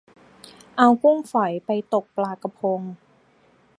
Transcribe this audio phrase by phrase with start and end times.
[0.77, 2.81] เอากุ้งฝอยไปตกปลากะพง